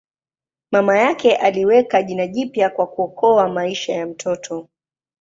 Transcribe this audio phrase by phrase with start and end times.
[0.71, 4.69] Mama yake aliweka jina jipya kwa kuokoa maisha ya mtoto.